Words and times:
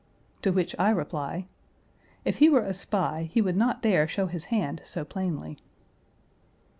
To 0.41 0.49
which 0.51 0.75
I 0.79 0.89
reply, 0.89 1.45
"If 2.25 2.37
he 2.37 2.49
were 2.49 2.65
a 2.65 2.73
spy, 2.73 3.29
he 3.31 3.39
would 3.39 3.55
not 3.55 3.83
dare 3.83 4.07
show 4.07 4.25
his 4.25 4.45
hand 4.45 4.81
so 4.83 5.05
plainly." 5.05 5.59